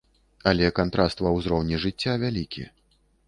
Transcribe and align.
Але 0.51 0.69
кантраст 0.79 1.19
ва 1.25 1.33
ўзроўні 1.35 1.79
жыцця 1.85 2.13
вялікі. 2.27 2.67